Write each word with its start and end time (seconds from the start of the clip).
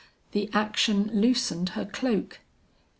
The 0.31 0.49
action 0.51 1.11
loosened 1.13 1.69
her 1.77 1.85
cloak. 1.85 2.39